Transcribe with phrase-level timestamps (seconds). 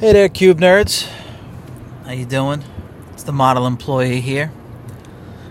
[0.00, 1.06] Hey there, Cube Nerds.
[2.06, 2.64] How you doing?
[3.12, 4.50] It's the model employee here.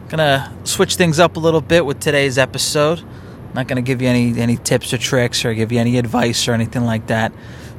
[0.08, 2.98] Gonna switch things up a little bit with today's episode.
[3.02, 6.48] I'm Not gonna give you any any tips or tricks or give you any advice
[6.48, 7.32] or anything like that.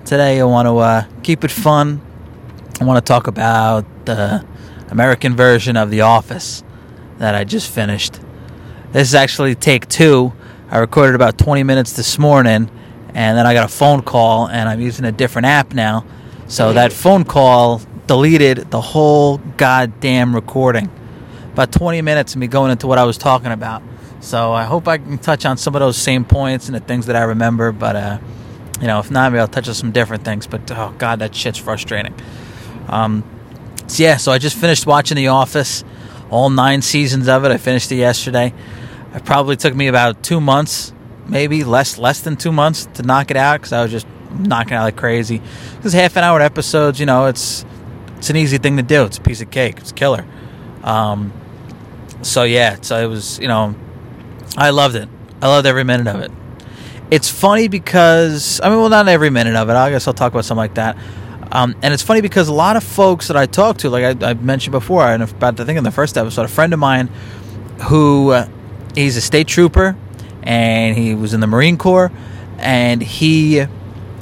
[0.04, 2.00] Today I want to uh, keep it fun.
[2.80, 4.46] I want to talk about the
[4.90, 6.62] American version of The Office
[7.18, 8.20] that I just finished.
[8.92, 10.32] This is actually take two.
[10.70, 12.70] I recorded about 20 minutes this morning,
[13.12, 16.06] and then I got a phone call, and I'm using a different app now.
[16.50, 20.90] So that phone call deleted the whole goddamn recording.
[21.52, 23.84] About 20 minutes of me going into what I was talking about.
[24.18, 27.06] So I hope I can touch on some of those same points and the things
[27.06, 28.18] that I remember, but uh,
[28.80, 30.48] you know, if not, maybe I'll touch on some different things.
[30.48, 32.16] But oh god, that shit's frustrating.
[32.88, 33.22] Um,
[33.86, 35.84] so yeah, so I just finished watching The Office,
[36.30, 37.52] all nine seasons of it.
[37.52, 38.52] I finished it yesterday.
[39.14, 40.92] It probably took me about two months,
[41.28, 44.08] maybe less less than two months to knock it out because I was just
[44.38, 45.40] knocking out like crazy.
[45.76, 47.64] Because half an hour episodes, you know, it's
[48.18, 49.04] it's an easy thing to do.
[49.04, 49.78] It's a piece of cake.
[49.78, 50.26] It's killer.
[50.82, 51.32] Um,
[52.22, 53.74] so yeah, so it was, you know,
[54.56, 55.08] I loved it.
[55.40, 56.30] I loved every minute of it.
[57.10, 59.74] It's funny because I mean, well, not every minute of it.
[59.74, 60.96] I guess I'll talk about something like that.
[61.52, 64.30] Um, and it's funny because a lot of folks that I talk to, like I,
[64.30, 67.08] I mentioned before, and about I think in the first episode, a friend of mine
[67.88, 68.48] who uh,
[68.94, 69.96] he's a state trooper
[70.42, 72.12] and he was in the Marine Corps,
[72.58, 73.66] and he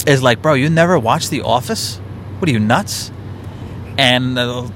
[0.09, 1.97] is like, bro, you never watched The Office?
[2.39, 3.11] What are you nuts?
[3.97, 4.69] And uh,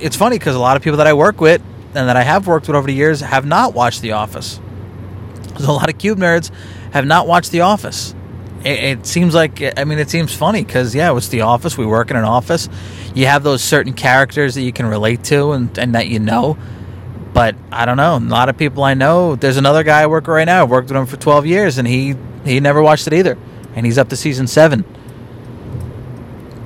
[0.00, 1.62] it's funny because a lot of people that I work with
[1.94, 4.60] and that I have worked with over the years have not watched The Office.
[5.56, 6.50] A lot of cube nerds
[6.92, 8.14] have not watched The Office.
[8.64, 11.76] It, it seems like I mean it seems funny because yeah, it's The Office.
[11.76, 12.68] We work in an office.
[13.14, 16.56] You have those certain characters that you can relate to and, and that you know.
[17.32, 18.16] But I don't know.
[18.16, 19.36] A lot of people I know.
[19.36, 20.62] There's another guy I work with right now.
[20.62, 23.36] I've worked with him for 12 years, and he he never watched it either,
[23.74, 24.84] and he's up to season seven.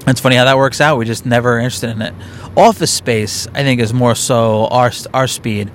[0.06, 0.98] It's funny how that works out.
[0.98, 2.14] We just never interested in it.
[2.56, 5.70] Office Space, I think, is more so our our speed,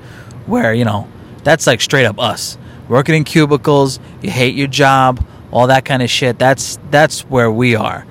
[0.46, 1.08] where you know
[1.44, 2.58] that's like straight up us
[2.90, 4.00] working in cubicles.
[4.22, 6.38] You hate your job, all that kind of shit.
[6.38, 8.06] That's that's where we are.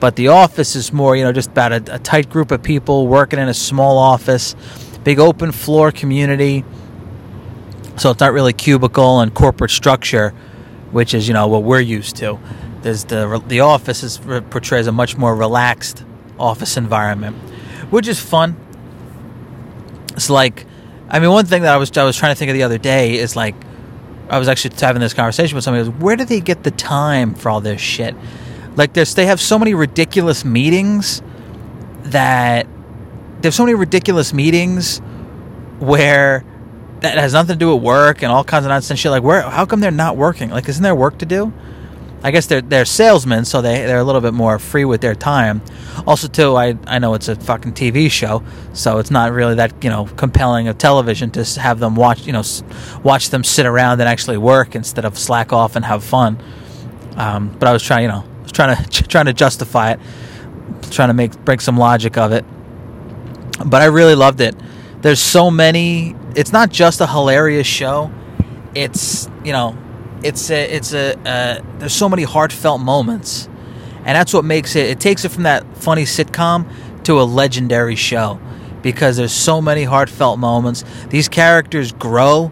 [0.00, 3.06] But the office is more, you know, just about a, a tight group of people
[3.06, 4.54] working in a small office,
[5.02, 6.64] big open floor community.
[7.96, 10.30] So it's not really cubicle and corporate structure,
[10.90, 12.38] which is you know what we're used to.
[12.84, 16.04] There's the the office is, portrays a much more relaxed
[16.38, 17.34] office environment,
[17.88, 18.56] which is fun.
[20.12, 20.66] It's like,
[21.08, 22.76] I mean, one thing that I was I was trying to think of the other
[22.76, 23.54] day is like,
[24.28, 25.88] I was actually having this conversation with somebody.
[25.88, 28.14] Was, Where do they get the time for all this shit?
[28.76, 31.22] Like, there's they have so many ridiculous meetings
[32.02, 32.66] that
[33.40, 34.98] there's so many ridiculous meetings
[35.78, 36.44] where
[37.00, 39.10] that has nothing to do with work and all kinds of nonsense shit.
[39.10, 39.40] Like, where?
[39.40, 40.50] How come they're not working?
[40.50, 41.50] Like, isn't there work to do?
[42.24, 45.14] I guess they're they're salesmen, so they they're a little bit more free with their
[45.14, 45.60] time.
[46.06, 48.42] Also, too, I I know it's a fucking TV show,
[48.72, 52.32] so it's not really that you know compelling of television to have them watch you
[52.32, 52.42] know
[53.02, 56.42] watch them sit around and actually work instead of slack off and have fun.
[57.16, 60.00] Um, but I was trying you know I was trying to trying to justify it,
[60.90, 62.46] trying to make break some logic of it.
[63.66, 64.56] But I really loved it.
[65.02, 66.16] There's so many.
[66.34, 68.10] It's not just a hilarious show.
[68.74, 69.76] It's you know
[70.24, 73.46] it's a, it's a uh, there's so many heartfelt moments,
[73.98, 74.88] and that's what makes it.
[74.88, 76.66] It takes it from that funny sitcom
[77.04, 78.40] to a legendary show
[78.82, 80.84] because there's so many heartfelt moments.
[81.10, 82.50] These characters grow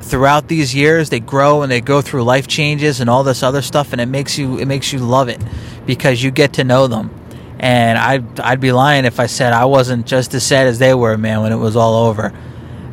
[0.00, 1.10] throughout these years.
[1.10, 4.06] They grow and they go through life changes and all this other stuff, and it
[4.06, 5.40] makes you it makes you love it
[5.86, 7.14] because you get to know them.
[7.58, 10.94] And I'd I'd be lying if I said I wasn't just as sad as they
[10.94, 12.32] were, man, when it was all over.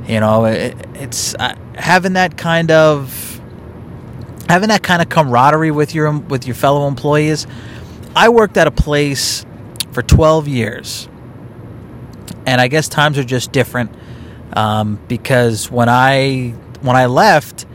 [0.08, 3.35] You know, it, it's uh, having that kind of
[4.50, 7.48] having that kind of camaraderie with your with your fellow employees.
[8.16, 9.46] I worked at a place
[9.92, 11.10] for 12 years,
[12.46, 13.92] and I guess times are just different
[14.54, 16.50] um, because when I
[16.82, 17.66] when I left,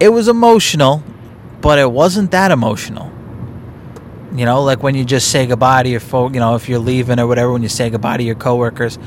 [0.00, 1.02] it was emotional,
[1.60, 3.10] but it wasn't that emotional.
[4.34, 6.78] You know, like when you just say goodbye to your folk, you know, if you're
[6.78, 8.98] leaving or whatever, when you say goodbye to your coworkers,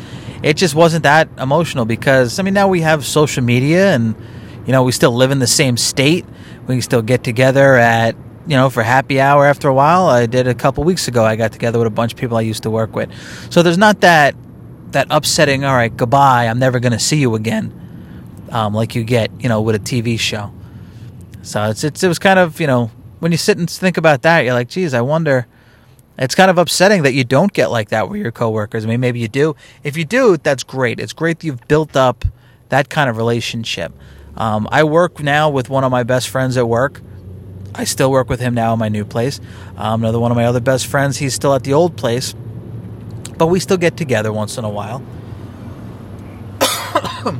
[0.43, 4.15] it just wasn't that emotional because I mean now we have social media and
[4.65, 6.25] you know we still live in the same state
[6.67, 8.15] we can still get together at
[8.47, 10.07] you know for happy hour after a while.
[10.07, 11.23] I did a couple weeks ago.
[11.23, 13.09] I got together with a bunch of people i used to work with.
[13.51, 14.35] So there's not that
[14.91, 17.73] that upsetting all right goodbye i'm never going to see you again
[18.51, 20.53] um, like you get you know with a tv show.
[21.41, 24.21] So it's, it's it was kind of you know when you sit and think about
[24.21, 25.47] that you're like geez i wonder
[26.17, 28.85] it's kind of upsetting that you don't get like that with your coworkers.
[28.85, 29.55] I mean maybe you do.
[29.83, 30.99] If you do that's great.
[30.99, 32.23] It's great that you've built up
[32.69, 33.93] that kind of relationship
[34.37, 37.01] um, I work now with one of my best friends at work.
[37.73, 39.39] I still work with him now in my new place.
[39.77, 42.33] Um, another one of my other best friends, he's still at the old place,
[43.37, 45.03] but we still get together once in a while.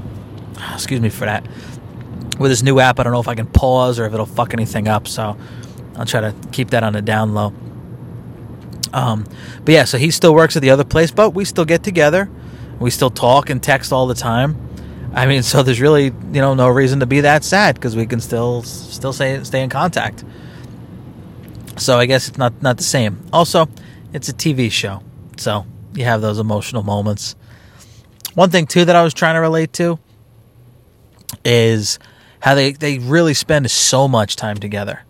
[0.74, 1.48] Excuse me for that.
[2.38, 4.54] With this new app, I don't know if I can pause or if it'll fuck
[4.54, 5.38] anything up, so
[5.96, 7.54] I'll try to keep that on the down low.
[8.92, 9.26] Um,
[9.64, 12.30] but yeah, so he still works at the other place, but we still get together.
[12.80, 14.65] We still talk and text all the time.
[15.16, 18.06] I mean, so there's really you know no reason to be that sad because we
[18.06, 20.24] can still still stay stay in contact.
[21.78, 23.26] So I guess it's not not the same.
[23.32, 23.68] Also,
[24.14, 25.02] it's a TV show,
[25.38, 27.36] so you have those emotional moments.
[28.34, 29.98] One thing too that I was trying to relate to
[31.46, 31.98] is
[32.42, 35.02] how they they really spend so much time together.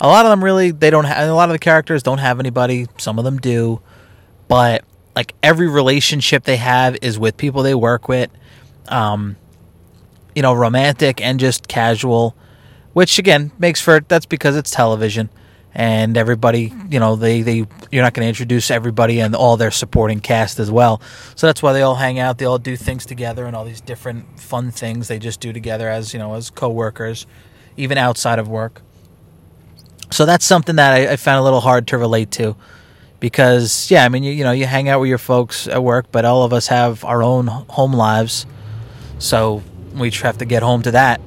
[0.00, 2.40] A lot of them really they don't have a lot of the characters don't have
[2.40, 2.86] anybody.
[2.96, 3.82] Some of them do,
[4.48, 4.84] but
[5.14, 8.30] like every relationship they have is with people they work with.
[8.88, 9.36] Um,
[10.34, 12.36] you know, romantic and just casual,
[12.92, 15.30] which again makes for that's because it's television
[15.74, 19.70] and everybody, you know, they, they you're not going to introduce everybody and all their
[19.70, 21.00] supporting cast as well.
[21.36, 23.80] So that's why they all hang out, they all do things together and all these
[23.80, 27.26] different fun things they just do together as, you know, as coworkers,
[27.76, 28.82] even outside of work.
[30.10, 32.56] So that's something that I, I found a little hard to relate to
[33.20, 36.06] because yeah, I mean you, you know, you hang out with your folks at work,
[36.10, 38.44] but all of us have our own home lives.
[39.20, 39.62] So
[39.94, 41.20] we have to get home to that.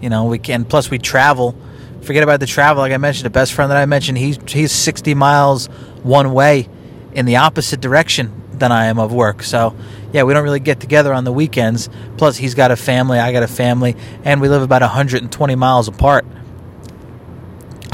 [0.00, 0.64] You know, we can.
[0.64, 1.56] Plus, we travel.
[2.02, 2.82] Forget about the travel.
[2.82, 5.66] Like I mentioned, the best friend that I mentioned, he's he's 60 miles
[6.02, 6.68] one way
[7.12, 9.42] in the opposite direction than I am of work.
[9.42, 9.74] So,
[10.12, 11.88] yeah, we don't really get together on the weekends.
[12.16, 15.88] Plus, he's got a family, I got a family, and we live about 120 miles
[15.88, 16.26] apart.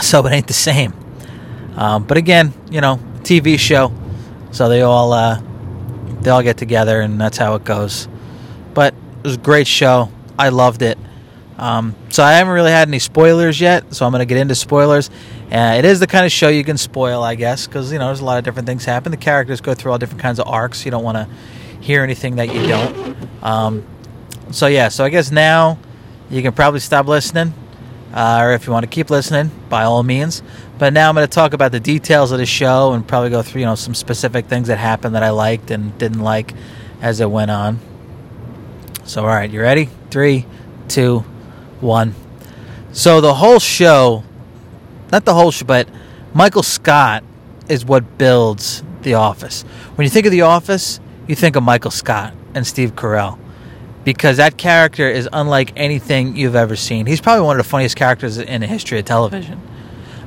[0.03, 0.93] So it ain't the same.
[1.77, 3.93] Um, but again, you know, TV show,
[4.51, 5.41] so they all uh,
[6.21, 8.09] they all get together, and that's how it goes.
[8.75, 8.95] But
[9.25, 10.11] it was a great show.
[10.39, 10.99] I loved it.
[11.57, 14.55] Um, so I haven't really had any spoilers yet, so I'm going to get into
[14.55, 15.09] spoilers.
[15.51, 18.07] Uh, it is the kind of show you can spoil, I guess, because you know
[18.09, 19.13] there's a lot of different things happen.
[19.13, 20.85] The characters go through all different kinds of arcs.
[20.85, 21.29] You don't want to
[21.81, 23.17] hear anything that you don't.
[23.43, 23.87] Um,
[24.51, 25.79] so yeah, so I guess now
[26.29, 27.55] you can probably stop listening,
[28.13, 30.43] uh, or if you want to keep listening, by all means.
[30.77, 33.41] But now I'm going to talk about the details of the show and probably go
[33.41, 36.53] through you know some specific things that happened that I liked and didn't like
[37.01, 37.81] as it went on.
[39.05, 39.91] So all right, you ready?
[40.11, 40.47] Three,
[40.89, 41.21] two
[41.81, 42.15] one.
[42.93, 44.25] So the whole show,
[45.13, 45.89] not the whole show, but
[46.33, 47.23] Michael Scott
[47.69, 49.63] is what builds The Office.
[49.97, 53.39] When you think of The Office, you think of Michael Scott and Steve Carell
[54.05, 57.07] because that character is unlike anything you've ever seen.
[57.07, 59.61] He's probably one of the funniest characters in the history of television.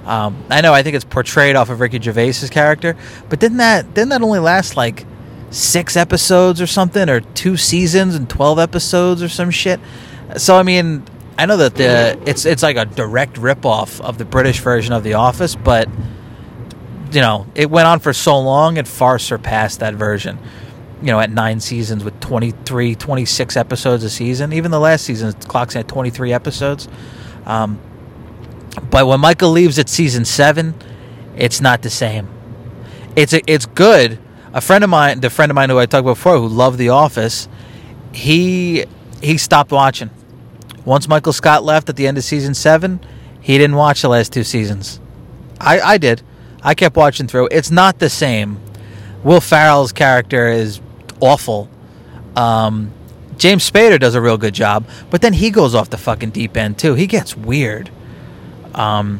[0.05, 0.73] Um, I know.
[0.73, 2.95] I think it's portrayed off of Ricky Gervais's character,
[3.27, 5.05] but didn't that didn't that only last like
[5.49, 9.79] six episodes or something, or two seasons and twelve episodes or some shit?
[10.37, 11.03] So I mean,
[11.37, 15.03] I know that the it's it's like a direct ripoff of the British version of
[15.03, 15.87] The Office, but
[17.11, 20.39] you know it went on for so long it far surpassed that version.
[20.99, 24.51] You know, at nine seasons with 23, 26 episodes a season.
[24.51, 26.87] Even the last season clocks in at 23 episodes.
[27.45, 27.79] Um,
[28.89, 30.73] but when Michael leaves at season seven,
[31.35, 32.27] it's not the same.
[33.15, 34.17] It's a, it's good.
[34.57, 36.79] A friend of mine, the friend of mine who I talked about before, who loved
[36.79, 37.47] The Office,
[38.11, 38.85] he
[39.21, 40.09] he stopped watching
[40.87, 43.01] once Michael Scott left at the end of season seven,
[43.41, 45.01] he didn't watch the last two seasons.
[45.59, 46.21] I, I did.
[46.63, 47.49] I kept watching through.
[47.51, 48.57] It's not the same.
[49.21, 50.79] Will Ferrell's character is
[51.19, 51.69] awful.
[52.37, 52.93] Um,
[53.37, 56.55] James Spader does a real good job, but then he goes off the fucking deep
[56.55, 56.93] end too.
[56.93, 57.91] He gets weird.
[58.73, 59.19] Um,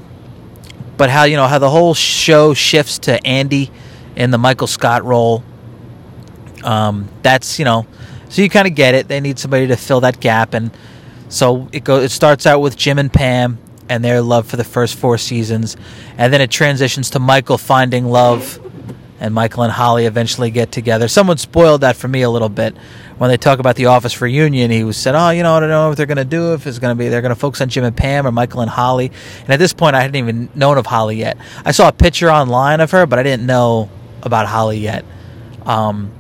[0.96, 3.72] but how you know how the whole show shifts to Andy
[4.18, 5.44] in the Michael Scott role.
[6.64, 7.88] Um, that's you know,
[8.28, 9.08] so you kind of get it.
[9.08, 10.72] They need somebody to fill that gap, and
[11.30, 12.04] so it goes.
[12.04, 15.78] it starts out with Jim and Pam and their love for the first four seasons,
[16.18, 18.60] and then it transitions to Michael finding love,
[19.20, 21.08] and Michael and Holly eventually get together.
[21.08, 22.76] Someone spoiled that for me a little bit
[23.20, 24.72] when they talk about the Office reunion.
[24.72, 26.56] He was said, "Oh, you know, I don't know what they're going to do.
[26.56, 28.62] If it's going to be they're going to focus on Jim and Pam or Michael
[28.62, 31.38] and Holly." And at this point, I hadn't even known of Holly yet.
[31.64, 33.92] I saw a picture online of her, but I didn't know
[34.24, 35.06] about Holly yet.
[35.66, 36.12] Um,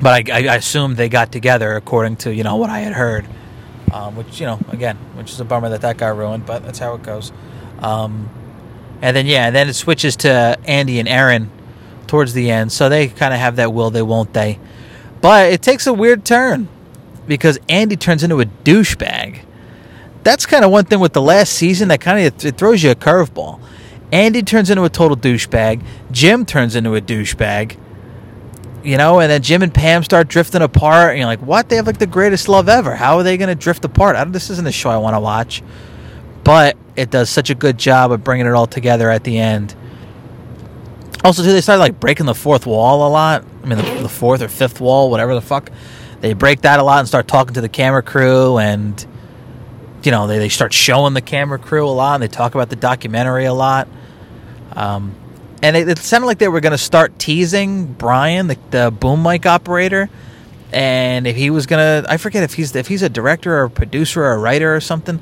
[0.00, 3.26] but I, I assumed they got together according to you know what I had heard
[3.92, 6.78] um, which you know again, which is a bummer that that got ruined, but that's
[6.78, 7.32] how it goes.
[7.80, 8.28] Um,
[9.02, 11.50] and then yeah, and then it switches to Andy and Erin
[12.06, 14.58] towards the end, so they kind of have that will they won't they,
[15.20, 16.68] but it takes a weird turn
[17.26, 19.40] because Andy turns into a douchebag.
[20.22, 22.90] That's kind of one thing with the last season that kind of it throws you
[22.90, 23.60] a curveball.
[24.12, 25.84] Andy turns into a total douchebag.
[26.10, 27.76] Jim turns into a douchebag
[28.82, 31.68] you know, and then Jim and Pam start drifting apart, and you're like, what?
[31.68, 32.94] They have like the greatest love ever.
[32.94, 34.16] How are they going to drift apart?
[34.16, 35.62] I don't, this isn't a show I want to watch.
[36.44, 39.74] but it does such a good job of bringing it all together at the end.
[41.22, 43.44] Also, too, they started like breaking the fourth wall a lot.
[43.62, 45.70] I mean, the, the fourth or fifth wall, whatever the fuck.
[46.20, 49.06] They break that a lot and start talking to the camera crew, and
[50.02, 52.70] you know they, they start showing the camera crew a lot, and they talk about
[52.70, 53.88] the documentary a lot.
[54.72, 55.14] Um,
[55.62, 59.22] and it, it sounded like they were going to start teasing Brian, the, the boom
[59.22, 60.08] mic operator,
[60.72, 63.70] and if he was gonna, I forget if he's if he's a director or a
[63.70, 65.20] producer or a writer or something.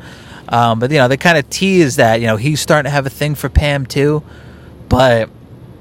[0.48, 3.06] Um, but you know, they kind of tease that you know he's starting to have
[3.06, 4.22] a thing for Pam too,
[4.88, 5.30] but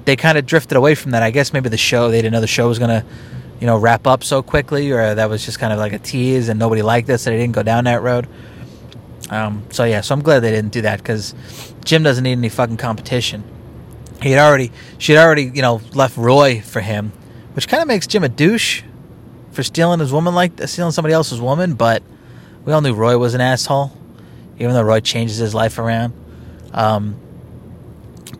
[0.05, 1.23] they kind of drifted away from that.
[1.23, 3.05] I guess maybe the show they didn't know the show was gonna,
[3.59, 6.47] you know, wrap up so quickly, or that was just kind of like a tease
[6.47, 8.27] and nobody liked this, so they didn't go down that road.
[9.29, 11.35] Um, so yeah, so I'm glad they didn't do that because
[11.83, 13.43] Jim doesn't need any fucking competition.
[14.21, 17.11] He had already, she had already, you know, left Roy for him,
[17.53, 18.83] which kind of makes Jim a douche
[19.51, 21.75] for stealing his woman like stealing somebody else's woman.
[21.75, 22.03] But
[22.65, 23.91] we all knew Roy was an asshole,
[24.59, 26.13] even though Roy changes his life around.
[26.73, 27.19] Um,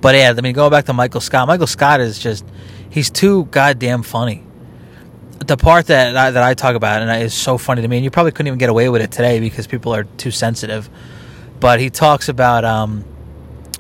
[0.02, 2.46] but yeah, I mean, going back to Michael Scott, Michael Scott is just
[2.90, 4.44] he's too goddamn funny.
[5.46, 8.04] The part that I, that I talk about and is so funny to me, and
[8.04, 10.90] you probably couldn't even get away with it today because people are too sensitive.
[11.60, 13.06] But he talks about um,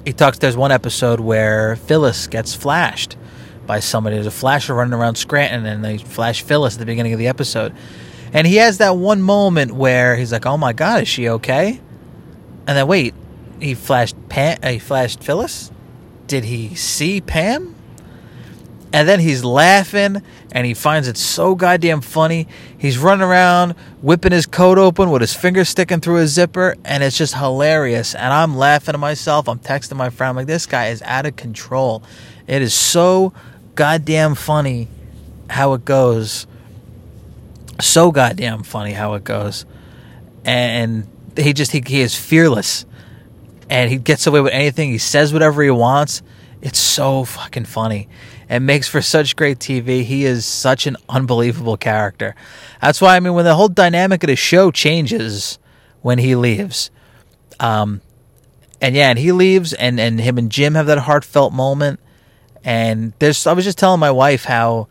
[0.08, 0.40] he talks.
[0.40, 3.18] There's one episode where Phyllis gets flashed
[3.66, 4.16] by somebody.
[4.16, 7.28] There's a flasher running around Scranton, and they flash Phyllis at the beginning of the
[7.28, 7.76] episode.
[8.32, 11.82] And he has that one moment where he's like, "Oh my God, is she okay?"
[12.66, 13.16] And then wait,
[13.60, 14.58] he flashed Pam.
[14.64, 15.72] He flashed Phyllis.
[16.26, 17.76] Did he see Pam?
[18.94, 22.48] And then he's laughing and he finds it so goddamn funny.
[22.78, 27.04] He's running around whipping his coat open with his finger sticking through his zipper, and
[27.04, 28.16] it's just hilarious.
[28.16, 29.50] And I'm laughing to myself.
[29.50, 32.02] I'm texting my friend, I'm like, this guy is out of control.
[32.48, 33.34] It is so
[33.76, 34.88] goddamn funny
[35.50, 36.48] how it goes.
[37.82, 39.66] So goddamn funny how it goes.
[40.46, 42.86] And he just, he, he is fearless.
[43.70, 44.92] And he gets away with anything.
[44.92, 46.22] He says whatever he wants.
[46.62, 48.08] It's so fucking funny
[48.50, 50.04] and makes for such great TV.
[50.04, 52.36] He is such an unbelievable character.
[52.82, 55.60] That's why I mean when the whole dynamic of the show changes
[56.02, 56.90] when he leaves.
[57.60, 58.02] Um
[58.82, 62.00] and yeah, and he leaves and and him and Jim have that heartfelt moment
[62.64, 64.88] and there's I was just telling my wife how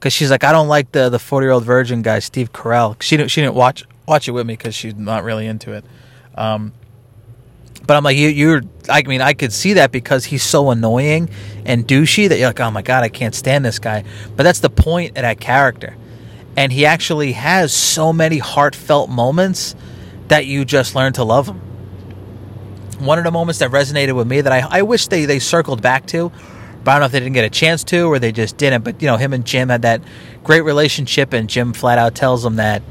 [0.00, 3.00] cuz she's like I don't like the the 40-year-old virgin guy Steve Carell.
[3.00, 5.84] She didn't she didn't watch watch it with me cuz she's not really into it.
[6.34, 6.72] Um
[7.86, 8.62] but I'm like, you, you're.
[8.88, 11.30] I mean, I could see that because he's so annoying
[11.64, 14.04] and douchey that you're like, oh my god, I can't stand this guy.
[14.36, 15.96] But that's the point of that character,
[16.56, 19.74] and he actually has so many heartfelt moments
[20.28, 21.60] that you just learn to love him.
[22.98, 25.80] One of the moments that resonated with me that I, I wish they, they circled
[25.80, 26.32] back to,
[26.86, 28.82] I don't know if they didn't get a chance to or they just didn't.
[28.82, 30.02] But you know, him and Jim had that
[30.42, 32.82] great relationship, and Jim flat out tells him that,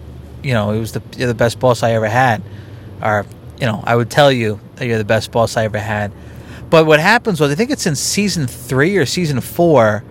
[0.43, 2.43] you know, he was the the best boss I ever had,
[3.01, 3.25] or
[3.59, 6.11] you know, I would tell you you're the best boss I ever had.
[6.69, 10.03] But what happens was, I think it's in season three or season four,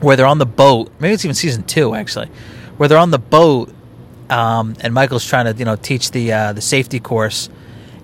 [0.00, 0.90] where they're on the boat.
[0.98, 2.28] Maybe it's even season two, actually,
[2.76, 3.72] where they're on the boat,
[4.28, 7.48] um, and Michael's trying to, you know, teach the uh, the safety course,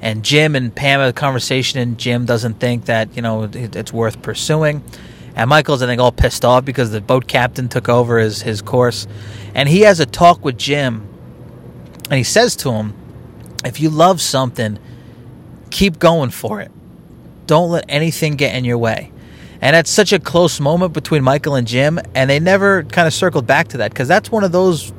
[0.00, 3.74] and Jim and Pam have a conversation, and Jim doesn't think that you know it,
[3.74, 4.84] it's worth pursuing,
[5.34, 8.62] and Michael's I think all pissed off because the boat captain took over his his
[8.62, 9.08] course,
[9.54, 11.08] and he has a talk with Jim,
[12.04, 12.94] and he says to him
[13.64, 14.78] if you love something,
[15.70, 16.70] keep going for it.
[17.46, 19.12] Don't let anything get in your way.
[19.60, 23.14] And that's such a close moment between Michael and Jim, and they never kind of
[23.14, 24.92] circled back to that because that's one of those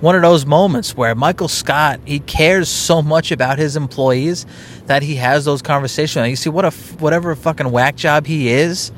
[0.00, 4.44] one of those moments where Michael Scott he cares so much about his employees
[4.86, 6.22] that he has those conversations.
[6.22, 8.92] And you see what a whatever fucking whack job he is,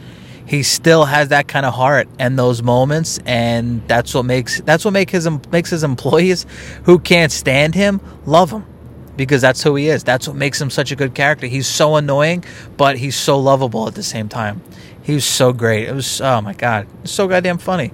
[0.46, 4.84] he still has that kind of heart and those moments, and that's what makes that's
[4.84, 6.44] what make his makes his employees
[6.84, 8.64] who can't stand him love him
[9.16, 10.04] because that's who he is.
[10.04, 11.46] That's what makes him such a good character.
[11.46, 12.44] He's so annoying,
[12.76, 14.62] but he's so lovable at the same time.
[15.02, 15.88] He was so great.
[15.88, 17.92] It was oh my god, so goddamn funny.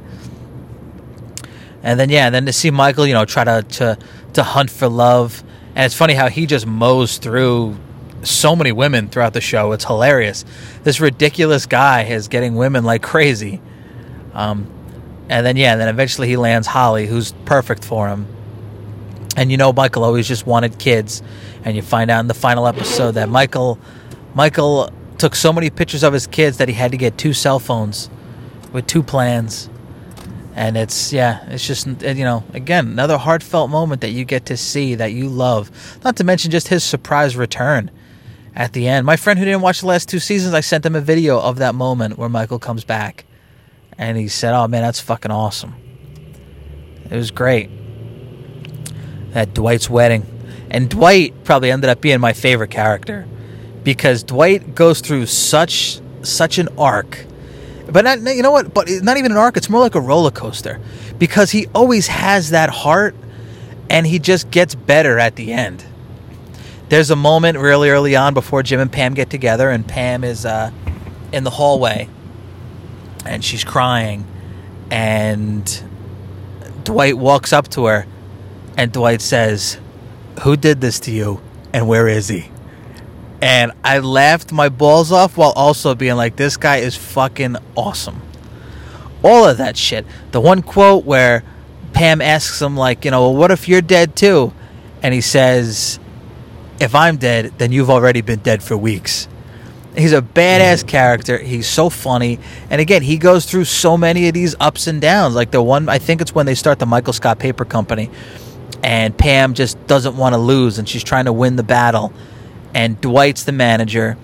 [1.82, 3.98] And then yeah, and then to see Michael, you know, try to to
[4.34, 5.42] to hunt for love,
[5.74, 7.76] and it's funny how he just mows through
[8.22, 9.72] so many women throughout the show.
[9.72, 10.44] It's hilarious.
[10.84, 13.60] This ridiculous guy is getting women like crazy.
[14.34, 14.70] Um,
[15.28, 18.26] and then yeah, and then eventually he lands Holly, who's perfect for him
[19.36, 21.22] and you know Michael always just wanted kids,
[21.64, 23.78] and you find out in the final episode that Michael
[24.34, 27.58] Michael took so many pictures of his kids that he had to get two cell
[27.58, 28.08] phones
[28.72, 29.68] with two plans.
[30.54, 34.56] And it's yeah, it's just you know again another heartfelt moment that you get to
[34.56, 35.70] see that you love.
[36.04, 37.90] Not to mention just his surprise return
[38.54, 39.06] at the end.
[39.06, 41.58] My friend who didn't watch the last two seasons, I sent him a video of
[41.58, 43.24] that moment where Michael comes back,
[43.96, 45.74] and he said, "Oh man, that's fucking awesome."
[47.08, 47.70] It was great
[49.34, 50.26] at Dwight's wedding.
[50.70, 53.26] And Dwight probably ended up being my favorite character
[53.82, 57.24] because Dwight goes through such such an arc.
[57.90, 58.72] But not, you know what?
[58.72, 59.56] But not even an arc.
[59.56, 60.80] It's more like a roller coaster
[61.18, 63.14] because he always has that heart,
[63.88, 65.84] and he just gets better at the end.
[66.88, 70.44] There's a moment really early on before Jim and Pam get together, and Pam is
[70.46, 70.70] uh,
[71.32, 72.08] in the hallway,
[73.24, 74.26] and she's crying,
[74.90, 75.82] and
[76.84, 78.06] Dwight walks up to her,
[78.80, 79.78] and Dwight says,
[80.42, 81.40] "Who did this to you,
[81.72, 82.50] and where is he?"
[83.42, 88.20] and I laughed my balls off while also being like, this guy is fucking awesome.
[89.22, 90.04] All of that shit.
[90.32, 91.42] The one quote where
[91.92, 94.52] Pam asks him, like, you know, well, what if you're dead too?
[95.02, 95.98] And he says,
[96.80, 99.26] if I'm dead, then you've already been dead for weeks.
[99.96, 100.88] He's a badass mm.
[100.88, 101.38] character.
[101.38, 102.38] He's so funny.
[102.68, 105.34] And again, he goes through so many of these ups and downs.
[105.34, 108.10] Like the one, I think it's when they start the Michael Scott Paper Company,
[108.82, 112.12] and Pam just doesn't want to lose, and she's trying to win the battle
[112.74, 114.16] and Dwight's the manager.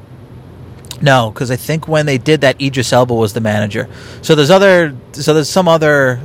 [1.03, 3.89] No, because I think when they did that, Idris Elba was the manager.
[4.23, 6.21] So there's other, so there's some other,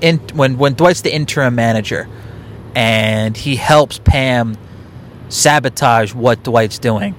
[0.00, 2.08] in when when Dwight's the interim manager,
[2.74, 4.56] and he helps Pam
[5.28, 7.16] sabotage what Dwight's doing.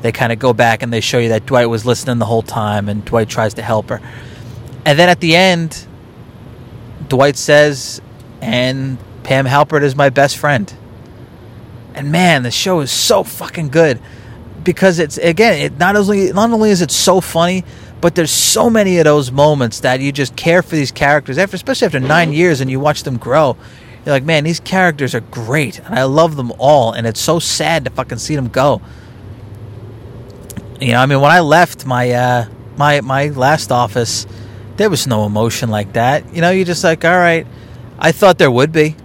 [0.00, 2.42] They kind of go back and they show you that Dwight was listening the whole
[2.42, 4.00] time, and Dwight tries to help her.
[4.86, 5.86] And then at the end,
[7.08, 8.00] Dwight says,
[8.40, 10.72] "And Pam Halpert is my best friend."
[11.96, 13.98] And man, the show is so fucking good
[14.62, 17.64] because it's again, it not only not only is it so funny,
[18.00, 21.56] but there's so many of those moments that you just care for these characters after
[21.56, 23.56] especially after 9 years and you watch them grow.
[24.04, 27.38] You're like, "Man, these characters are great and I love them all and it's so
[27.40, 28.80] sad to fucking see them go."
[30.80, 32.44] You know, I mean, when I left my uh
[32.76, 34.26] my my last office,
[34.76, 36.34] there was no emotion like that.
[36.34, 37.46] You know, you're just like, "All right,
[37.98, 38.96] I thought there would be."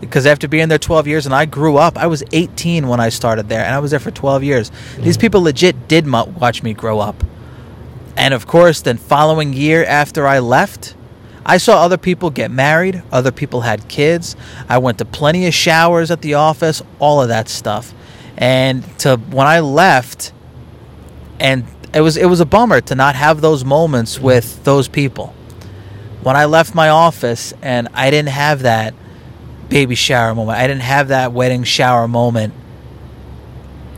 [0.00, 3.08] Because after being there 12 years and I grew up, I was 18 when I
[3.08, 4.70] started there and I was there for 12 years.
[4.98, 7.22] These people legit did watch me grow up.
[8.16, 10.94] And of course, then following year after I left,
[11.46, 14.36] I saw other people get married, other people had kids.
[14.68, 17.94] I went to plenty of showers at the office, all of that stuff.
[18.36, 20.32] And to when I left
[21.40, 25.34] and it was it was a bummer to not have those moments with those people.
[26.22, 28.94] When I left my office and I didn't have that
[29.68, 30.58] baby shower moment.
[30.58, 32.54] I didn't have that wedding shower moment.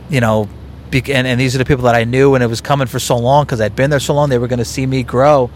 [0.09, 0.49] You know,
[0.91, 3.17] and, and these are the people that I knew, and it was coming for so
[3.17, 4.29] long because I'd been there so long.
[4.29, 5.49] They were going to see me grow,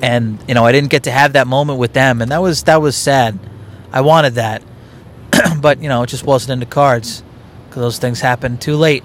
[0.00, 2.62] and you know, I didn't get to have that moment with them, and that was
[2.64, 3.38] that was sad.
[3.90, 4.62] I wanted that,
[5.60, 7.24] but you know, it just wasn't in the cards
[7.68, 9.02] because those things happened too late,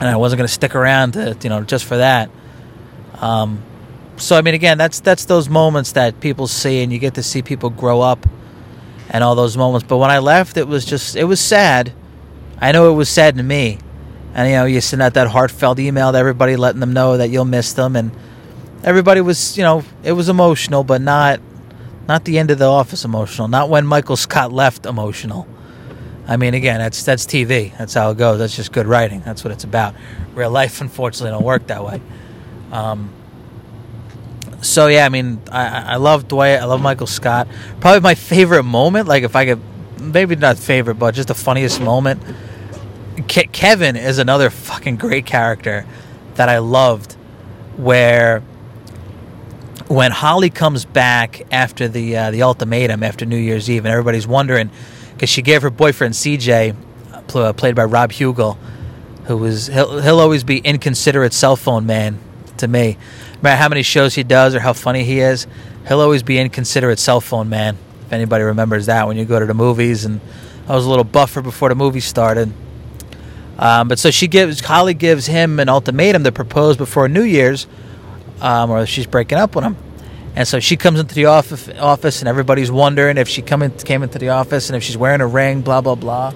[0.00, 2.30] and I wasn't going to stick around to you know just for that.
[3.20, 3.62] Um,
[4.18, 7.22] so I mean, again, that's that's those moments that people see, and you get to
[7.22, 8.26] see people grow up,
[9.10, 9.86] and all those moments.
[9.88, 11.92] But when I left, it was just it was sad.
[12.60, 13.78] I know it was sad to me,
[14.34, 17.30] and you know, you send out that heartfelt email to everybody, letting them know that
[17.30, 18.10] you'll miss them, and
[18.82, 21.40] everybody was, you know, it was emotional, but not
[22.08, 25.46] not the end of the office emotional, not when Michael Scott left emotional.
[26.26, 27.76] I mean, again, that's that's TV.
[27.78, 28.38] That's how it goes.
[28.38, 29.22] That's just good writing.
[29.24, 29.94] That's what it's about.
[30.34, 32.02] Real life, unfortunately, don't work that way.
[32.70, 33.10] Um,
[34.60, 36.60] so yeah, I mean, I, I love Dwight.
[36.60, 37.48] I love Michael Scott.
[37.80, 39.60] Probably my favorite moment, like if I could,
[40.00, 42.22] maybe not favorite, but just the funniest moment.
[43.28, 45.86] Ke- Kevin is another fucking great character
[46.34, 47.14] that I loved.
[47.76, 48.40] Where
[49.86, 54.26] when Holly comes back after the uh, the ultimatum after New Year's Eve, and everybody's
[54.26, 54.70] wondering
[55.12, 56.74] because she gave her boyfriend CJ,
[57.34, 58.58] uh, played by Rob Huebel,
[59.26, 62.18] who was he'll, he'll always be inconsiderate cell phone man
[62.56, 62.96] to me
[63.42, 65.46] matter how many shows he does or how funny he is,
[65.86, 67.76] he'll always be inconsiderate cell phone man.
[68.06, 70.20] If anybody remembers that when you go to the movies, and
[70.68, 72.52] I was a little buffer before the movie started.
[73.58, 77.66] Um, but so she gives Holly gives him an ultimatum to propose before New Year's,
[78.40, 79.76] um, or she's breaking up with him.
[80.36, 83.72] And so she comes into the office, office, and everybody's wondering if she come in,
[83.72, 86.32] came into the office and if she's wearing a ring, blah blah blah.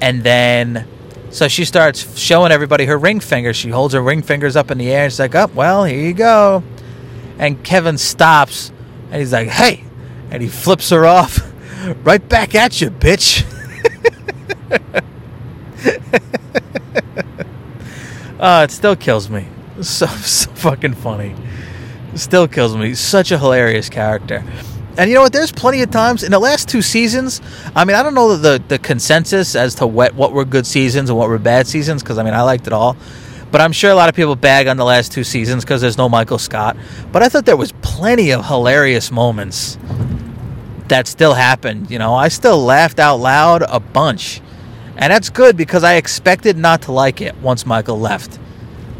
[0.00, 0.86] And then
[1.34, 3.52] so she starts showing everybody her ring finger.
[3.52, 5.10] She holds her ring fingers up in the air.
[5.10, 6.62] She's like, "Oh, well, here you go."
[7.40, 8.70] And Kevin stops,
[9.10, 9.82] and he's like, "Hey!"
[10.30, 11.40] And he flips her off.
[12.04, 13.44] right back at you, bitch.
[18.38, 19.48] uh, it still kills me.
[19.82, 21.34] So so fucking funny.
[22.12, 22.94] It still kills me.
[22.94, 24.44] Such a hilarious character.
[24.96, 25.32] And you know what?
[25.32, 27.40] There's plenty of times in the last two seasons.
[27.74, 31.10] I mean, I don't know the the consensus as to what what were good seasons
[31.10, 32.96] and what were bad seasons because I mean I liked it all,
[33.50, 35.98] but I'm sure a lot of people bag on the last two seasons because there's
[35.98, 36.76] no Michael Scott.
[37.10, 39.78] But I thought there was plenty of hilarious moments
[40.88, 41.90] that still happened.
[41.90, 44.40] You know, I still laughed out loud a bunch.
[44.96, 48.38] And that's good because I expected not to like it once Michael left.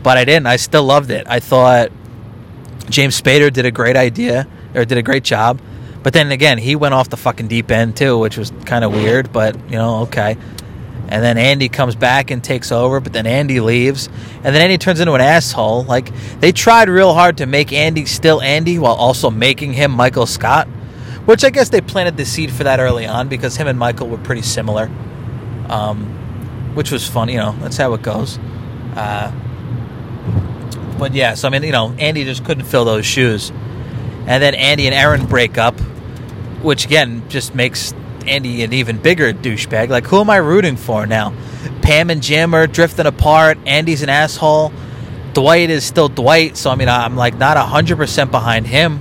[0.03, 0.47] But I didn't.
[0.47, 1.27] I still loved it.
[1.29, 1.91] I thought
[2.91, 5.61] James Spader did a great idea or did a great job.
[6.05, 8.93] But then again, he went off the fucking deep end too, which was kind of
[8.93, 10.37] weird, but you know, okay.
[11.09, 14.09] And then Andy comes back and takes over, but then Andy leaves.
[14.37, 15.85] And then Andy turns into an asshole.
[15.85, 20.27] Like, they tried real hard to make Andy still Andy while also making him Michael
[20.27, 20.67] Scott,
[21.27, 24.09] which I guess they planted the seed for that early on because him and Michael
[24.09, 24.91] were pretty similar.
[25.69, 26.15] Um,
[26.75, 28.39] which was fun, you know, that's how it goes.
[28.95, 29.33] Uh,
[30.99, 33.51] but yeah, so I mean, you know, Andy just couldn't fill those shoes.
[34.27, 35.75] And then Andy and Erin break up,
[36.65, 37.93] which again just makes
[38.27, 39.89] Andy an even bigger douchebag.
[39.91, 41.35] Like, who am I rooting for now?
[41.83, 43.59] Pam and Jim are drifting apart.
[43.67, 44.73] Andy's an asshole.
[45.35, 49.01] Dwight is still Dwight, so I mean, I'm like not hundred percent behind him.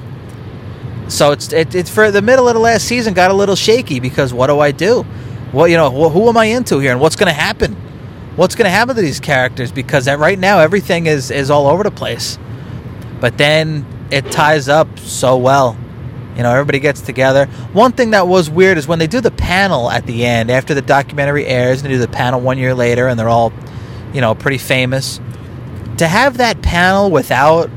[1.07, 3.99] So it's it, it's for the middle of the last season got a little shaky
[3.99, 5.05] because what do I do?
[5.53, 7.75] Well, you know, who am I into here, and what's going to happen?
[8.35, 9.71] What's going to happen to these characters?
[9.71, 12.39] Because right now everything is is all over the place.
[13.21, 15.77] But then it ties up so well.
[16.35, 17.45] You know, everybody gets together.
[17.73, 20.73] One thing that was weird is when they do the panel at the end, after
[20.73, 23.53] the documentary airs, and they do the panel one year later, and they're all,
[24.13, 25.19] you know, pretty famous.
[25.97, 27.69] To have that panel without,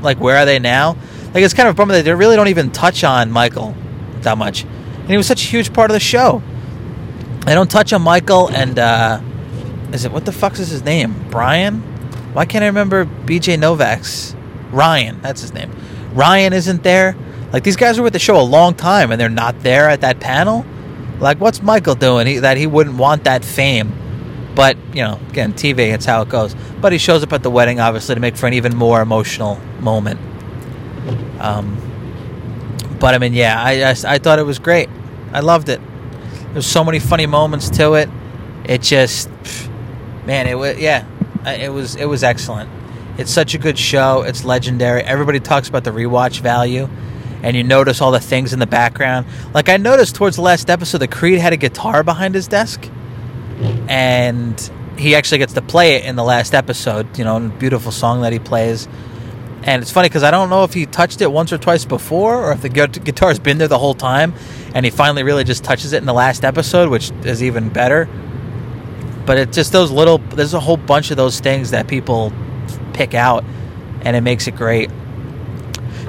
[0.00, 0.96] like, where are they now?
[1.34, 3.74] Like, it's kind of a bummer that they really don't even touch on Michael
[4.22, 4.64] that much.
[4.64, 6.42] And he was such a huge part of the show.
[7.46, 9.20] They don't touch on Michael and, uh,
[9.92, 11.26] is it, what the fuck is his name?
[11.30, 11.80] Brian?
[12.32, 14.36] Why can't I remember BJ Novak's?
[14.70, 15.72] Ryan, that's his name.
[16.12, 17.16] Ryan isn't there.
[17.52, 20.02] Like these guys were with the show a long time and they're not there at
[20.02, 20.64] that panel.
[21.18, 23.92] Like what's Michael doing he, that he wouldn't want that fame?
[24.54, 26.54] But you know, again, TV, it's how it goes.
[26.80, 29.56] But he shows up at the wedding, obviously, to make for an even more emotional
[29.80, 30.20] moment.
[31.40, 31.76] Um,
[32.98, 34.88] but I mean, yeah, I, I, I thought it was great.
[35.32, 35.80] I loved it.
[36.52, 38.08] There's so many funny moments to it.
[38.64, 39.30] It just,
[40.26, 41.06] man, it was yeah,
[41.46, 42.68] it was it was excellent.
[43.18, 44.22] It's such a good show.
[44.22, 45.02] It's legendary.
[45.02, 46.88] Everybody talks about the rewatch value
[47.42, 49.26] and you notice all the things in the background.
[49.54, 52.88] Like I noticed towards the last episode that Creed had a guitar behind his desk,
[53.88, 57.18] and he actually gets to play it in the last episode.
[57.18, 58.88] You know, a beautiful song that he plays.
[59.62, 62.46] And it's funny because I don't know if he touched it once or twice before,
[62.46, 64.32] or if the guitar's been there the whole time,
[64.74, 68.08] and he finally really just touches it in the last episode, which is even better.
[69.26, 70.16] But it's just those little.
[70.16, 72.32] There's a whole bunch of those things that people
[72.94, 73.44] pick out,
[74.00, 74.90] and it makes it great.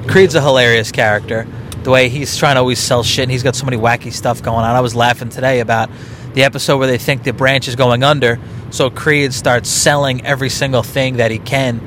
[0.06, 1.46] Creed's a hilarious character.
[1.82, 4.42] The way he's trying to always sell shit, and he's got so many wacky stuff
[4.42, 4.64] going on.
[4.64, 5.90] I was laughing today about
[6.34, 8.38] the episode where they think the branch is going under,
[8.70, 11.80] so Creed starts selling every single thing that he can.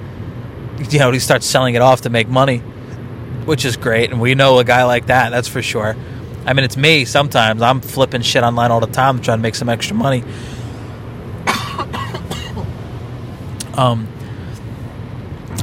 [0.90, 2.60] You know, he starts selling it off to make money,
[3.46, 4.12] which is great.
[4.12, 5.96] And we know a guy like that, that's for sure.
[6.46, 7.62] I mean, it's me sometimes.
[7.62, 10.24] I'm flipping shit online all the time trying to make some extra money.
[13.76, 14.08] um,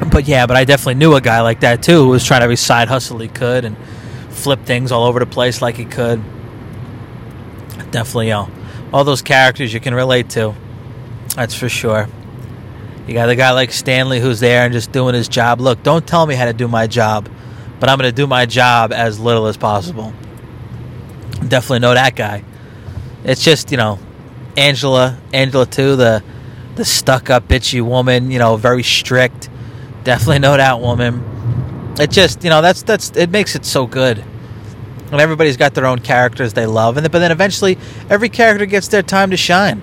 [0.11, 2.57] but yeah, but I definitely knew a guy like that too who was trying every
[2.57, 3.77] side hustle he could and
[4.31, 6.23] flip things all over the place like he could.
[7.91, 8.47] Definitely, you
[8.93, 10.55] all those characters you can relate to.
[11.37, 12.09] That's for sure.
[13.07, 15.61] You got a guy like Stanley who's there and just doing his job.
[15.61, 17.29] Look, don't tell me how to do my job,
[17.81, 20.12] but I'm going to do my job as little as possible.
[21.47, 22.45] Definitely know that guy.
[23.25, 23.99] It's just, you know,
[24.57, 26.23] Angela, Angela too, the
[26.75, 29.51] the stuck up bitchy woman, you know, very strict
[30.05, 31.95] Definitely know that woman.
[31.99, 34.25] It just, you know, that's that's it makes it so good.
[35.11, 38.88] And everybody's got their own characters they love, and but then eventually every character gets
[38.88, 39.83] their time to shine.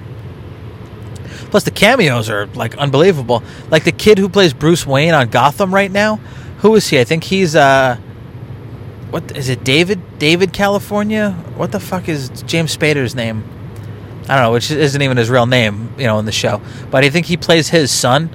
[1.52, 3.44] Plus the cameos are like unbelievable.
[3.70, 6.18] Like the kid who plays Bruce Wayne on Gotham right now.
[6.60, 7.00] Who is he?
[7.00, 7.98] I think he's uh
[9.10, 11.32] what is it David David California?
[11.56, 13.44] What the fuck is James Spader's name?
[14.28, 16.62] I don't know, which isn't even his real name, you know, in the show.
[16.92, 18.30] But I think he plays his son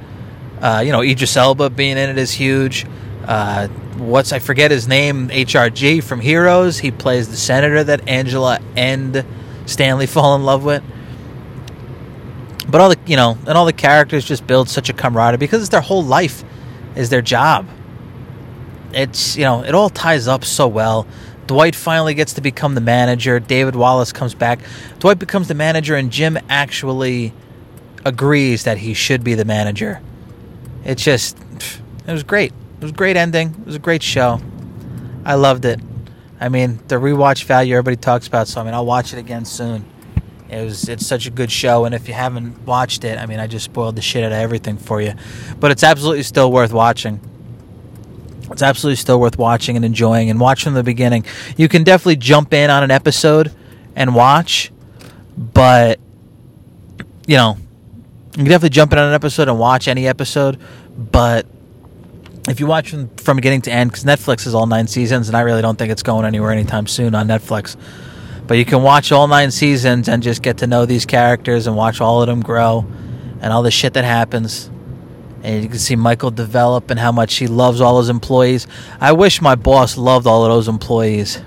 [0.65, 2.87] uh, you know, Idris Elba being in it is huge.
[3.27, 5.29] Uh, what's I forget his name?
[5.29, 6.79] HRG from Heroes.
[6.79, 9.27] He plays the senator that Angela and
[9.67, 10.83] Stanley fall in love with.
[12.67, 15.61] But all the you know, and all the characters just build such a camaraderie because
[15.61, 16.43] it's their whole life
[16.97, 17.69] is their job.
[18.95, 21.07] It's you know, it all ties up so well.
[21.47, 23.39] Dwight finally gets to become the manager.
[23.39, 24.61] David Wallace comes back.
[24.99, 27.35] Dwight becomes the manager, and Jim actually
[28.07, 30.01] agrees that he should be the manager.
[30.85, 31.39] It just,
[32.07, 32.53] it was great.
[32.53, 33.55] It was a great ending.
[33.61, 34.41] It was a great show.
[35.25, 35.81] I loved it.
[36.41, 39.45] I mean, the rewatch value everybody talks about, so I mean, I'll watch it again
[39.45, 39.87] soon.
[40.51, 43.41] It was it's such a good show, and if you haven't watched it, I mean,
[43.41, 45.15] I just spoiled the shit out of everything for you,
[45.59, 47.21] but it's absolutely still worth watching.
[48.51, 51.25] It's absolutely still worth watching and enjoying and watch from the beginning.
[51.57, 53.53] You can definitely jump in on an episode
[53.97, 54.71] and watch,
[55.37, 55.99] but
[57.27, 57.57] you know,
[58.35, 60.59] you can definitely jump in on an episode and watch any episode,
[60.97, 61.47] but
[62.49, 65.37] if you watch from, from beginning to end, because Netflix is all nine seasons, and
[65.37, 67.77] I really don't think it's going anywhere anytime soon on Netflix.
[68.47, 71.77] But you can watch all nine seasons and just get to know these characters and
[71.77, 72.85] watch all of them grow
[73.41, 74.69] and all the shit that happens.
[75.43, 78.67] And you can see Michael develop and how much he loves all his employees.
[79.01, 81.41] I wish my boss loved all of those employees.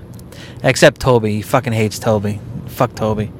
[0.64, 1.34] Except Toby.
[1.34, 2.40] He fucking hates Toby.
[2.66, 3.30] Fuck Toby.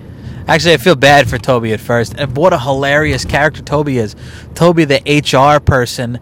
[0.49, 2.15] Actually, I feel bad for Toby at first.
[2.17, 4.17] And what a hilarious character Toby is.
[4.55, 6.19] Toby, the HR person,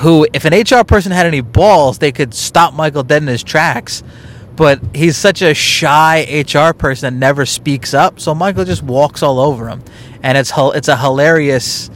[0.00, 3.44] who, if an HR person had any balls, they could stop Michael dead in his
[3.44, 4.02] tracks.
[4.56, 8.20] But he's such a shy HR person that never speaks up.
[8.20, 9.82] So Michael just walks all over him.
[10.22, 11.90] And it's, it's a hilarious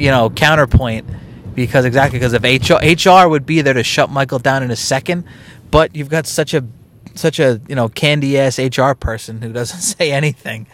[0.00, 1.06] you know counterpoint
[1.54, 2.80] because exactly because if HR
[3.12, 5.24] HR would be there to shut Michael down in a second,
[5.70, 6.64] but you've got such a
[7.20, 10.66] such a you know candy ass HR person who doesn't say anything,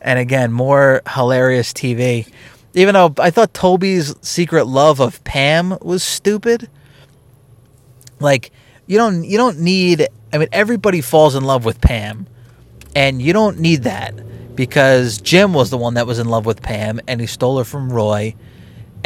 [0.00, 2.30] and again more hilarious TV.
[2.74, 6.68] Even though I thought Toby's secret love of Pam was stupid,
[8.20, 8.50] like
[8.86, 10.08] you don't you don't need.
[10.32, 12.26] I mean, everybody falls in love with Pam,
[12.94, 14.14] and you don't need that
[14.56, 17.64] because Jim was the one that was in love with Pam and he stole her
[17.64, 18.34] from Roy.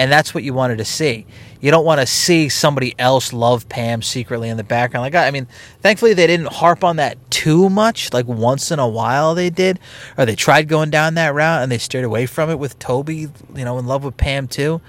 [0.00, 1.26] And that's what you wanted to see.
[1.60, 5.02] You don't want to see somebody else love Pam secretly in the background.
[5.02, 5.46] Like, I mean,
[5.82, 8.10] thankfully they didn't harp on that too much.
[8.10, 9.78] Like, once in a while they did.
[10.16, 13.28] Or they tried going down that route and they steered away from it with Toby,
[13.54, 14.80] you know, in love with Pam too.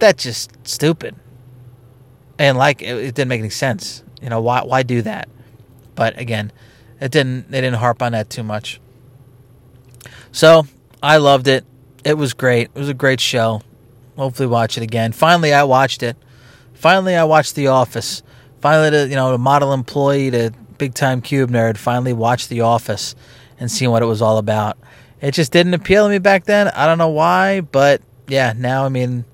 [0.00, 1.14] That's just stupid.
[2.36, 4.02] And, like, it, it didn't make any sense.
[4.20, 5.28] You know, why, why do that?
[5.94, 6.50] But again,
[7.00, 8.80] it didn't, they didn't harp on that too much.
[10.32, 10.66] So
[11.00, 11.64] I loved it.
[12.04, 12.70] It was great.
[12.74, 13.62] It was a great show.
[14.20, 15.12] Hopefully, watch it again.
[15.12, 16.14] Finally, I watched it.
[16.74, 18.22] Finally, I watched The Office.
[18.60, 21.78] Finally, to, you know, a model employee to big time cube nerd.
[21.78, 23.14] Finally, watched The Office
[23.58, 24.76] and seeing what it was all about.
[25.22, 26.68] It just didn't appeal to me back then.
[26.68, 29.24] I don't know why, but yeah, now I mean,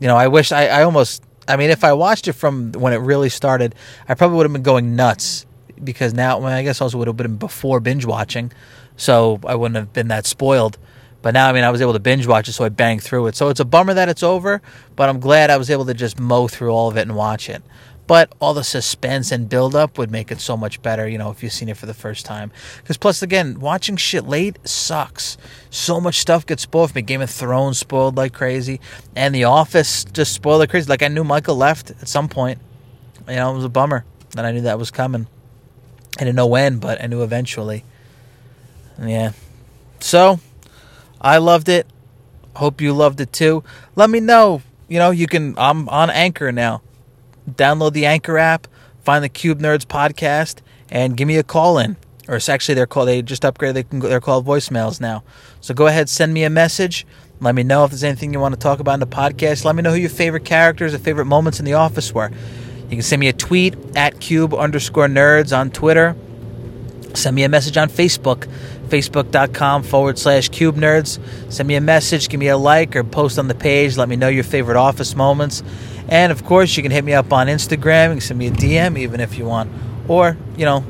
[0.00, 1.22] you know, I wish I, I almost.
[1.46, 3.72] I mean, if I watched it from when it really started,
[4.08, 5.46] I probably would have been going nuts
[5.84, 8.50] because now, well, I guess also would have been before binge watching
[8.96, 10.78] so I wouldn't have been that spoiled.
[11.22, 13.28] But now, I mean, I was able to binge watch it, so I banged through
[13.28, 13.36] it.
[13.36, 14.60] So it's a bummer that it's over,
[14.96, 17.48] but I'm glad I was able to just mow through all of it and watch
[17.48, 17.62] it.
[18.08, 21.30] But all the suspense and build up would make it so much better, you know,
[21.30, 22.50] if you've seen it for the first time.
[22.78, 25.38] Because plus, again, watching shit late sucks.
[25.70, 27.02] So much stuff gets spoiled for me.
[27.02, 28.80] Game of Thrones spoiled like crazy,
[29.14, 30.88] and The Office just spoiled like crazy.
[30.88, 32.58] Like I knew Michael left at some point.
[33.28, 35.28] You know, it was a bummer that I knew that was coming.
[36.18, 37.84] I didn't know when, but I knew eventually.
[39.00, 39.32] Yeah.
[40.00, 40.40] So,
[41.22, 41.86] I loved it.
[42.56, 43.62] Hope you loved it too.
[43.94, 44.60] Let me know.
[44.88, 45.54] You know, you can.
[45.56, 46.82] I'm on Anchor now.
[47.48, 48.66] Download the Anchor app,
[49.04, 51.96] find the Cube Nerds podcast, and give me a call in.
[52.28, 53.08] Or it's actually they're called.
[53.08, 53.74] They just upgraded.
[53.74, 54.00] They can.
[54.00, 55.22] They're called voicemails now.
[55.60, 57.06] So go ahead, send me a message.
[57.40, 59.64] Let me know if there's anything you want to talk about in the podcast.
[59.64, 62.30] Let me know who your favorite characters or favorite moments in the office were.
[62.84, 66.14] You can send me a tweet at cube underscore nerds on Twitter.
[67.14, 68.48] Send me a message on Facebook
[68.92, 71.18] facebook.com forward slash cube nerds.
[71.50, 73.96] Send me a message, give me a like, or post on the page.
[73.96, 75.62] Let me know your favorite office moments.
[76.08, 78.08] And of course, you can hit me up on Instagram.
[78.08, 79.72] You can send me a DM even if you want.
[80.08, 80.84] Or, you know,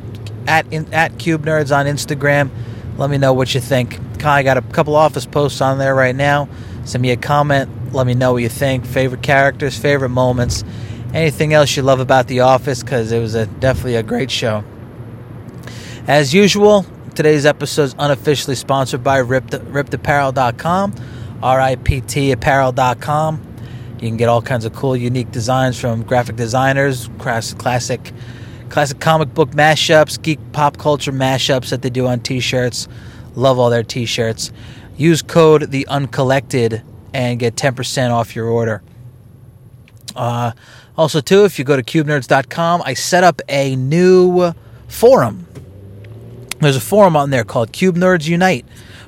[0.49, 2.51] at, in, at cube nerds on Instagram.
[2.97, 4.01] Let me know what you think.
[4.25, 6.49] I got a couple office posts on there right now.
[6.85, 7.95] Send me a comment.
[7.95, 8.85] Let me know what you think.
[8.85, 10.65] Favorite characters, favorite moments,
[11.15, 14.65] anything else you love about The Office because it was a, definitely a great show.
[16.07, 16.85] As usual,
[17.15, 20.95] Today's episode is unofficially sponsored by RIPT, riptapparel.com,
[21.43, 23.55] R-I-P-T apparel.com.
[24.01, 28.13] You can get all kinds of cool, unique designs from graphic designers, classic,
[28.71, 32.89] classic comic book mashups, geek pop culture mashups that they do on T-shirts.
[33.35, 34.53] Love all their T-shirts.
[34.97, 38.83] Use code the uncollected and get 10% off your order.
[40.17, 40.53] Uh,
[40.97, 44.55] also, too, if you go to cubenerds.com, I set up a new
[44.89, 45.47] forum
[46.63, 48.65] there's a forum on there called Cube Nerds Unite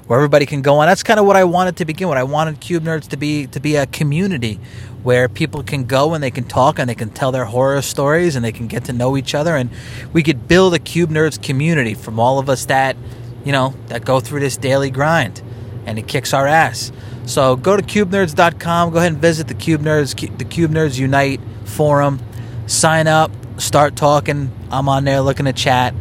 [0.06, 0.86] where everybody can go on.
[0.86, 2.18] That's kind of what I wanted to begin with.
[2.18, 4.60] I wanted Cube Nerds to be to be a community
[5.02, 8.36] where people can go and they can talk and they can tell their horror stories
[8.36, 9.70] and they can get to know each other and
[10.12, 12.96] we could build a Cube Nerds community from all of us that,
[13.44, 15.42] you know, that go through this daily grind
[15.86, 16.90] and it kicks our ass.
[17.26, 21.40] So go to cubenerds.com, go ahead and visit the Cube Nerds the Cube Nerds Unite
[21.64, 22.20] forum,
[22.66, 24.50] sign up, start talking.
[24.70, 25.94] I'm on there looking to chat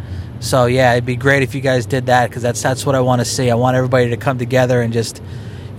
[0.44, 3.00] so yeah, it'd be great if you guys did that because that's that's what I
[3.00, 3.50] want to see.
[3.50, 5.24] I want everybody to come together and just,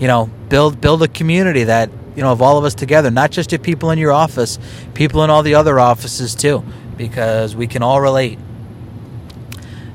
[0.01, 3.31] you know, build build a community that you know, of all of us together, not
[3.31, 4.59] just your people in your office,
[4.95, 6.65] people in all the other offices too,
[6.97, 8.39] because we can all relate.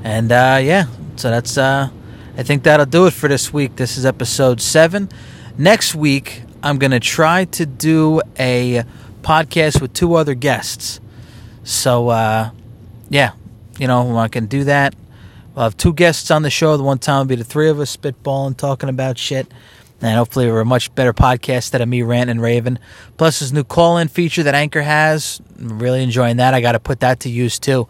[0.04, 0.84] And uh, yeah,
[1.16, 1.88] so that's uh,
[2.36, 3.74] I think that'll do it for this week.
[3.74, 5.08] This is episode seven.
[5.58, 8.84] Next week, I'm gonna try to do a
[9.22, 11.00] podcast with two other guests.
[11.64, 12.50] So uh,
[13.08, 13.32] yeah,
[13.80, 14.94] you know, I can do that.
[15.54, 16.76] We'll have two guests on the show.
[16.76, 19.50] The one time will be the three of us spitballing, talking about shit.
[20.02, 22.78] And hopefully, we're a much better podcast than me ranting and raving.
[23.16, 25.40] Plus, this new call in feature that Anchor has.
[25.58, 26.52] I'm really enjoying that.
[26.52, 27.88] I got to put that to use too.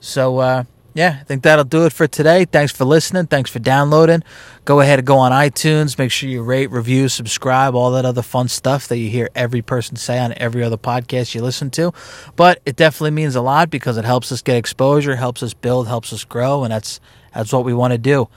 [0.00, 2.44] So, uh, yeah, I think that'll do it for today.
[2.44, 3.26] Thanks for listening.
[3.26, 4.22] Thanks for downloading.
[4.64, 5.98] Go ahead and go on iTunes.
[5.98, 9.62] Make sure you rate, review, subscribe, all that other fun stuff that you hear every
[9.62, 11.92] person say on every other podcast you listen to.
[12.36, 15.88] But it definitely means a lot because it helps us get exposure, helps us build,
[15.88, 17.00] helps us grow, and that's
[17.34, 18.28] that's what we want to do.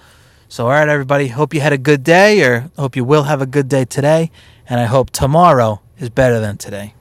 [0.47, 1.27] So, all right, everybody.
[1.27, 4.31] Hope you had a good day, or hope you will have a good day today,
[4.69, 6.94] and I hope tomorrow is better than today.